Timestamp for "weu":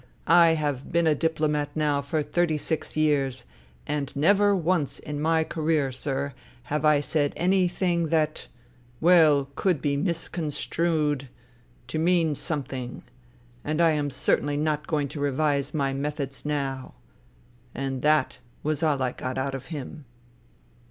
8.99-9.49